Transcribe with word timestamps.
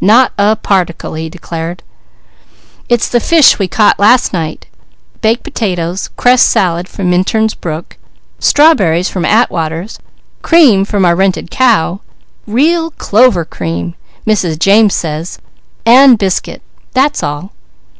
"Not 0.00 0.30
a 0.38 0.54
particle," 0.54 1.14
he 1.14 1.28
declared. 1.28 1.82
"It's 2.88 3.08
the 3.08 3.18
fish 3.18 3.58
we 3.58 3.66
caught 3.66 3.98
last 3.98 4.32
night, 4.32 4.66
baked 5.20 5.42
potatoes, 5.42 6.10
cress 6.16 6.42
salad 6.42 6.88
from 6.88 7.10
Minturn's 7.10 7.54
brook, 7.54 7.96
strawberries 8.38 9.08
from 9.08 9.24
Atwaters, 9.24 9.98
cream 10.42 10.84
from 10.84 11.04
our 11.04 11.16
rented 11.16 11.50
cow, 11.50 12.00
real 12.46 12.92
clover 12.92 13.44
cream, 13.44 13.96
Mrs. 14.24 14.60
James 14.60 14.94
says, 14.94 15.40
and 15.84 16.16
biscuit. 16.18 16.62
That's 16.94 17.24
all." 17.24 17.50